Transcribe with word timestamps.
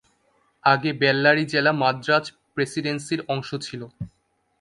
আগে 0.63 0.91
বেল্লারী 1.01 1.43
জেলা 1.45 1.71
মাদ্রাজ 1.81 2.25
প্রেসিডেন্সির 2.53 3.21
অংশ 3.33 3.49
ছিল। 3.65 3.81